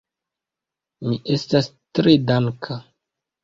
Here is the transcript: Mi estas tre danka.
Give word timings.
Mi 1.11 1.21
estas 1.37 1.69
tre 2.01 2.19
danka. 2.33 2.83